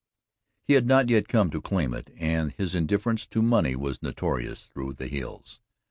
He 0.65 0.73
had 0.73 0.87
not 0.87 1.09
yet 1.09 1.27
come 1.27 1.51
to 1.51 1.61
claim 1.61 1.93
it, 1.93 2.11
and 2.17 2.53
his 2.53 2.73
indifference 2.73 3.27
to 3.27 3.43
money 3.43 3.75
was 3.75 4.01
notorious 4.01 4.65
through 4.73 4.93
the 4.93 5.05
hills. 5.05 5.61